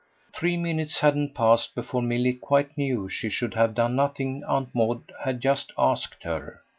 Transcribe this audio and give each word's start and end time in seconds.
Three 0.33 0.57
minutes 0.57 1.01
hadn't 1.01 1.35
passed 1.35 1.75
before 1.75 2.01
Milly 2.01 2.33
quite 2.33 2.75
knew 2.75 3.07
she 3.07 3.29
should 3.29 3.53
have 3.53 3.75
done 3.75 3.95
nothing 3.95 4.43
Aunt 4.47 4.73
Maud 4.73 5.13
had 5.25 5.41
just 5.41 5.71
asked 5.77 6.23
her. 6.23 6.63